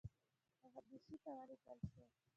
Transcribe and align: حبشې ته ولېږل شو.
حبشې 0.73 1.15
ته 1.23 1.29
ولېږل 1.37 1.79
شو. 1.91 2.03